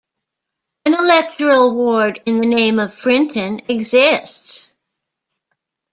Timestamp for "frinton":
2.91-3.61